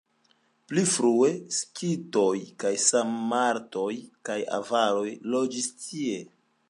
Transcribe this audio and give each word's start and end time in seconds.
Pli 0.69 0.83
frue 0.91 1.27
skitoj, 1.57 2.39
sarmatoj 2.85 3.93
kaj 4.31 4.39
avaroj 4.61 5.07
loĝis 5.35 5.73
tie. 5.85 6.19